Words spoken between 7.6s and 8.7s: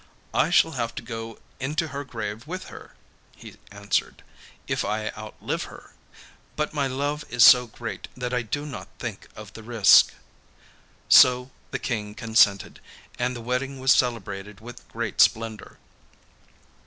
great that I do